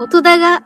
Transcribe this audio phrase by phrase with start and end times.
[0.00, 0.60] 音だが、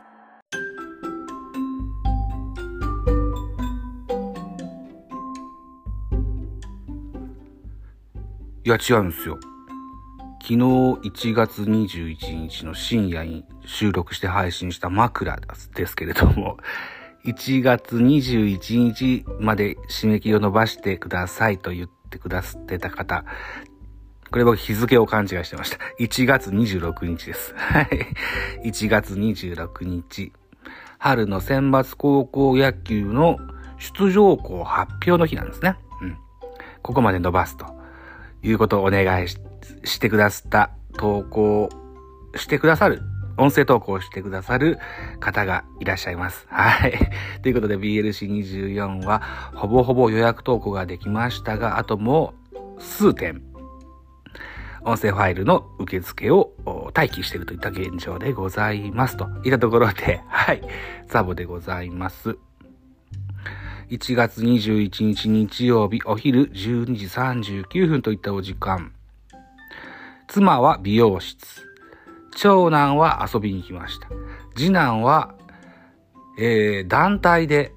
[8.63, 9.39] いや、違うんですよ。
[10.39, 15.39] 昨日1月21日の深夜に収録して配信した枕
[15.73, 16.57] ですけれども、
[17.25, 23.25] 1月21日まで締め切りを伸ばしてくださいと言ってくださってた方、
[24.33, 25.77] これ僕日付を勘違いしてました。
[25.99, 27.53] 1月26日です。
[27.55, 27.87] はい。
[28.65, 30.33] 1月26日。
[30.97, 33.37] 春の選抜高校野球の
[33.77, 35.75] 出場校発表の日なんですね。
[36.01, 36.17] うん。
[36.81, 37.67] ここまで伸ばすと。
[38.41, 39.37] いうことをお願いし
[39.83, 41.69] してくださった投稿
[42.35, 43.03] してくださる、
[43.37, 44.79] 音声投稿してくださる
[45.19, 46.47] 方がいらっしゃいます。
[46.49, 46.93] はい。
[47.43, 49.21] ということで BLC24 は
[49.53, 52.33] ほぼほぼ予約投稿ができましたが、あとも
[52.77, 53.43] う数点、
[54.85, 56.51] 音声ファイルの受付を
[56.95, 59.15] 待機しているといった現状でございます。
[59.15, 60.61] といったところで、 はい。
[61.07, 62.37] ザボでございます。
[63.89, 68.91] 1月21日日曜日お昼12時39分といったお時間。
[70.27, 71.63] 妻は美容室。
[72.35, 74.07] 長男は遊びに来ました。
[74.55, 75.35] 次男は、
[76.39, 77.73] えー、団体で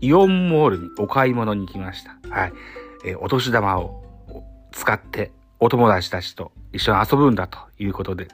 [0.00, 2.18] イオンモールにお買い物に来ました。
[2.28, 2.52] はい。
[3.06, 4.03] えー、お年玉を
[4.74, 8.28] 使ってお友達たちと一緒に遊ぶんだということで、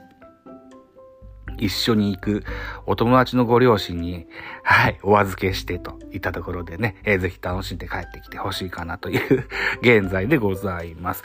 [1.58, 2.44] 一緒に行く
[2.86, 4.26] お友達のご両親に、
[4.62, 9.46] はい、お預けしてといったところでね、えー、ぜひ楽しんで帰ってきてほしいかなという
[9.82, 11.22] 現在でございます。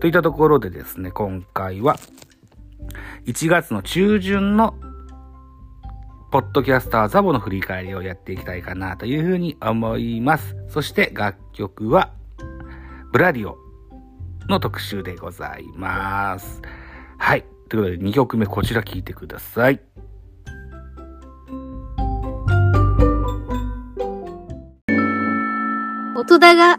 [0.00, 1.96] といったところでですね、今回は、
[3.26, 4.74] 1月の中旬の
[6.30, 10.56] ポッドキャスターザボの振り返りをやっていきたいかなというふうに思います。
[10.68, 12.10] そして楽曲は、
[13.12, 13.63] ブラディオ
[14.48, 16.60] の特集でございます。
[17.18, 17.44] はい。
[17.68, 19.80] ということで2曲目こちら聴いてください。
[26.16, 26.78] 音だが、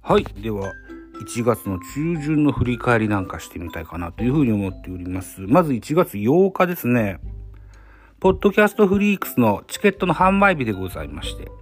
[0.00, 0.24] はい。
[0.40, 0.72] では、
[1.20, 5.42] 1月の中旬の振り返りなんかしてみたいかなというふうに思っております。
[5.42, 7.20] まず1月8日ですね。
[8.20, 11.52] ポッドキャストフリークスのチケットの販売日でございまして、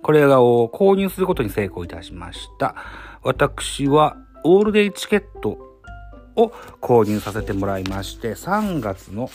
[0.00, 2.76] これらを購入することに成功いたしました。
[3.24, 5.58] 私はオールデイチケット
[6.36, 9.28] を購入させてもらいまして、3月の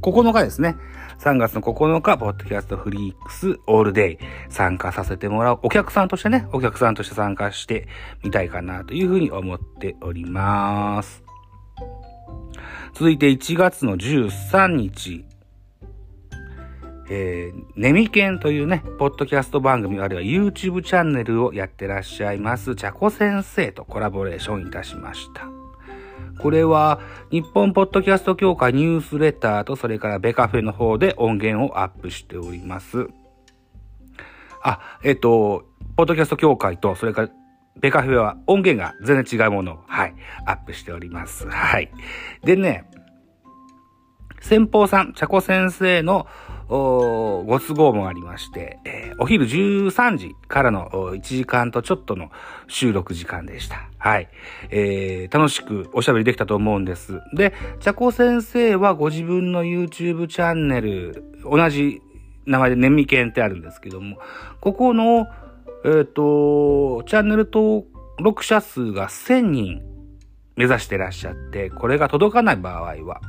[0.00, 0.76] 9日ですね。
[1.18, 4.18] 3月の9日、ポッドキャストフリークスオールデイ
[4.48, 5.58] 参加させてもらう。
[5.62, 7.86] お客さんとしてね、お客さんとして参加して
[8.24, 11.21] みたいかなというふうに思っております。
[12.94, 15.24] 続いて1月の13日、
[17.10, 25.48] えー、ネミケンというね、ポッドキャスト番組あるいは YouTube チャンネルをやってらっしゃいます、チャコ先生とコラボレーションいたしました。
[26.38, 33.08] これは、日本ポッドキャスト協会ニュースレターと、それからベカフェの方で音源をアップしております。
[34.62, 37.28] あ、えっ、と、ポッドキャスト協会と、それから
[37.80, 40.14] ベカフェは音源が全然違うものを、はい、
[40.46, 41.48] アップしております。
[41.48, 41.90] はい。
[42.44, 42.84] でね、
[44.40, 46.26] 先方さん、チャコ先生の
[46.68, 52.30] ご都合もありまして、えー、お昼13時からの1時間とちょっとの
[52.66, 53.88] 収録時間でした。
[53.98, 54.28] はい。
[54.70, 57.20] えー、楽しくおしゃべりできたと思うんです。
[57.34, 62.00] で、チャコ先生はご自分の YouTube チャンネル、同じ
[62.46, 64.18] 名前でネミケンってあるんですけども、
[64.60, 65.28] ここの、
[65.84, 67.84] えっ、ー、と、チャンネル登
[68.18, 69.82] 録者数が1000人
[70.56, 73.20] 目指してらっしゃって、これが届かない場合は、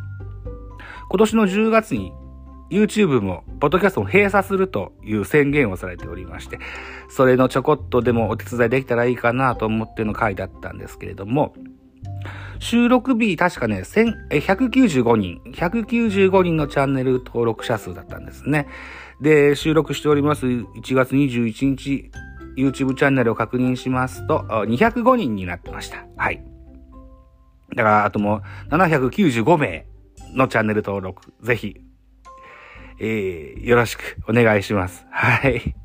[1.10, 2.14] 今年の10月に
[2.70, 6.60] YouTube も、ポッドキャストも閉鎖するという宣言をされておりまして、
[7.10, 11.56] それのちょこっとでもお手伝いできたらいいかなと思っての回だったんですけれども、
[12.60, 18.68] 収録日、確かね、195人、195人のチャンネル登録者数だったんですね。
[19.22, 22.12] で、収録しております1月21日、
[22.58, 26.06] YouTube チャンネルを確認しますと、205人になってました。
[26.18, 26.44] はい。
[27.76, 29.86] だから、あともう795名
[30.34, 31.82] のチャンネル登録、ぜひ
[33.00, 35.06] えー、よろしくお願いします。
[35.10, 35.76] はい。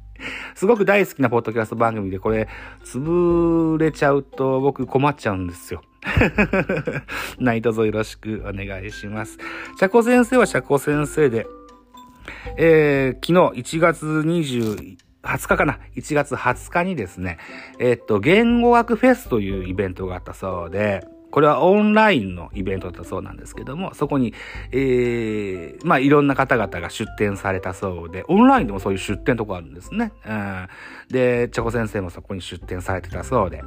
[0.54, 2.48] すごく大好きなポッドキャスト番組で、これ、
[2.84, 5.82] 潰れちゃうと僕困っちゃうんですよ。
[7.38, 9.38] 何卒よろしくお願いします。
[9.78, 11.46] 社交先生は社交先生で、
[12.56, 17.38] えー、昨日1月20、20日かな ?1 月20日にですね、
[17.78, 24.32] え、っと、言語学フェスというイベントがあったそうで、これはオンラインのイベントだったそうなんですけども、そこに、
[24.72, 30.12] えー、まあいろんな方々が出展されたそうで、オンラインでもそういう出展とこあるんですね。
[30.26, 30.68] うん、
[31.10, 33.62] で、チョコ先生もそこに出展されてたそうで、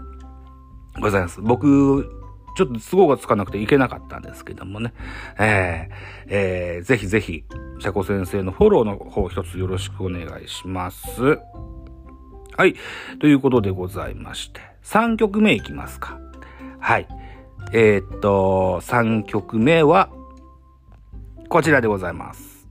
[1.00, 1.40] ございます。
[1.42, 2.21] 僕、
[2.56, 4.94] ちょっと都合がつかなくていけなかったんですけどもね。
[5.40, 7.46] えー、えー、ぜひぜひ、
[7.80, 11.40] チャコ先生のフォローの方一つよろしくお願いします。
[12.58, 12.76] はい。
[13.20, 16.20] ということでございまして、3曲目いきますか。
[16.80, 17.08] はい。
[17.74, 20.10] えー、っと、3曲目は、
[21.48, 22.68] こちらでございます。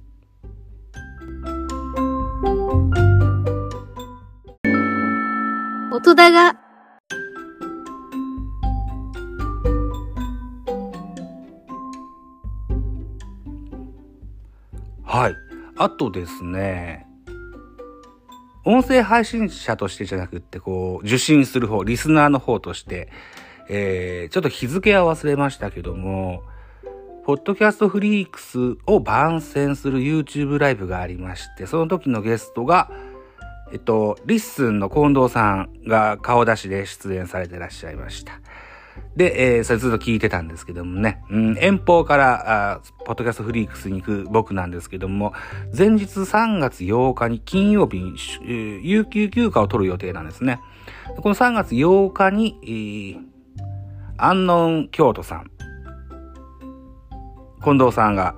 [5.93, 6.60] 音だが、
[15.11, 15.37] はい。
[15.77, 17.05] あとですね、
[18.65, 23.09] 音声配信者としてじゃなくって、こう、受信する方、リスナーの方として、
[23.69, 26.45] えー、ちょっと日付は忘れましたけども、
[27.25, 32.93] ポッドキャストフリークスを番宣する YouTube ライブがありまして、その時のゲストが、
[33.73, 38.41] えっと、 LISTEN の近藤さんが顔出しで出演されてらっしゃいました。
[39.17, 45.33] で、えー、それずっと聞いてたんですけどもね、うん、遠方からあ、ポッドキャストフリークスに行く僕なんですけども、
[45.77, 50.61] 前日3月8日に金曜日に、えー、有給休暇を取る予定なんですね。
[51.23, 53.31] この3月8日に、えー
[54.23, 55.51] 安納京都さん、
[57.65, 58.35] 近藤さんが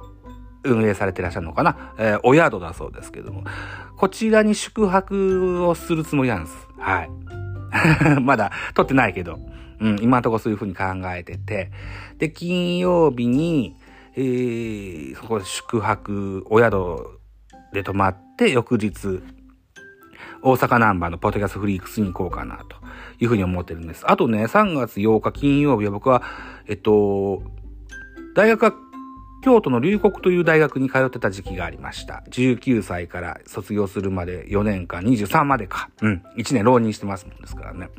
[0.62, 3.42] 運営されてらっしゃるのかな、えー、お宿だそうですけども、
[3.96, 6.56] こちらに宿泊をするつもりなんです。
[6.78, 7.10] はい。
[8.22, 9.38] まだ撮ってないけど、
[9.80, 11.70] うん、今のとこそういうふうに考えてて、
[12.18, 13.76] で、金曜日に、
[14.14, 17.20] えー、そこで宿泊、お宿
[17.72, 19.22] で泊まって、翌日、
[20.42, 22.76] 大阪ナンバーのポッドキャストフリークスに行こうかなと
[23.20, 24.04] いうふうに思ってるんです。
[24.10, 26.22] あとね、3月8日金曜日は僕は、
[26.66, 27.42] えっと、
[28.34, 28.74] 大学は
[29.42, 32.22] 京都の龍谷という大学に通ってた時期がありました。
[32.30, 35.90] 19歳から卒業するまで4年間、23までか。
[36.00, 36.22] うん。
[36.38, 37.90] 1年浪人してますもんですからね。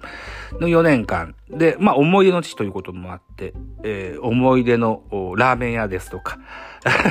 [0.60, 1.36] の4年間。
[1.50, 3.54] で、まあ思い出の地ということもあって、
[3.84, 5.04] えー、思い出の
[5.38, 6.40] ラーメン屋ですとか、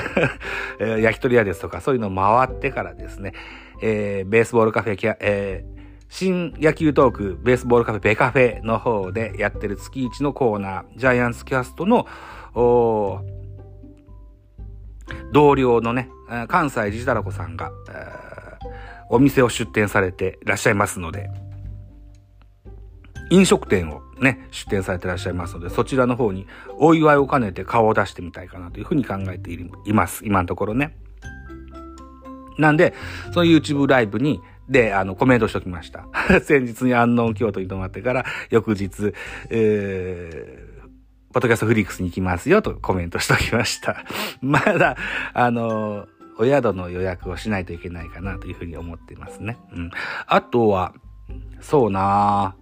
[0.80, 3.34] 焼き鳥屋ですとか、そういうのを回ってからですね、
[3.82, 12.06] えー、ベースボールカフェ、えー、新野球トーク、ベースボールカフェ、ベカフェの方でやってる月一のコーナー、ジャイアンツキャストの、
[15.32, 16.10] 同僚のね、
[16.48, 17.72] 関西ジたらこさんが、
[19.10, 21.30] お店を出店されていらっしゃいますので、
[23.30, 26.46] 飲食店をね、出店されていらっしゃいますので、そちらの方に
[26.78, 30.24] お祝いを兼ねて顔を出してみたいかなというふうに考えています。
[30.24, 30.96] 今のところね。
[32.58, 32.94] なんで、
[33.32, 36.06] その YouTube ライブに、で、あの、コメントしときました。
[36.42, 39.12] 先日に安納京都に泊まってから、翌日、
[39.50, 40.71] えー、
[41.32, 44.04] ポッドキャストフリックスに行きますよとコメントしときました。
[44.42, 44.96] まだ、
[45.32, 46.06] あの、
[46.38, 49.58] お宿の予約をしないといけないかなというふうに思っていますね。
[49.72, 49.90] うん。
[50.26, 50.92] あとは、
[51.60, 52.54] そうな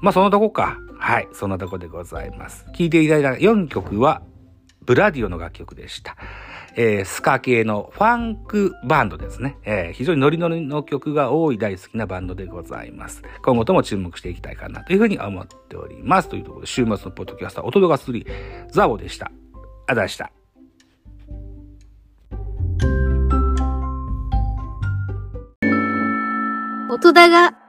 [0.00, 0.78] まあ、そのとこか。
[0.98, 1.28] はい。
[1.32, 2.64] そんなとこでございます。
[2.72, 4.22] 聴いていただいた4曲は、
[4.84, 6.16] ブラディオの楽曲でした。
[6.80, 9.58] えー、スカ系のファンクバンドですね。
[9.64, 13.20] えー、非常にノリノリの曲が多い大好きなバンドでございます。
[13.42, 16.28] 今後とも注目していきたいかなというふうに思っております。
[16.28, 18.24] というところで、週末のポッドキャスター、音がすり、
[18.70, 19.32] ザボでした。
[19.88, 20.30] あざした。
[26.90, 27.67] 音だが